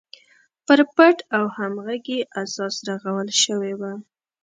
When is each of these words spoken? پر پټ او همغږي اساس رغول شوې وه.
پر 0.65 0.79
پټ 0.95 1.17
او 1.37 1.43
همغږي 1.57 2.19
اساس 2.41 2.75
رغول 2.87 3.29
شوې 3.43 3.73
وه. 3.79 3.91